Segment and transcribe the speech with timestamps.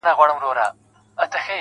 [0.17, 1.39] غوږ سه راته,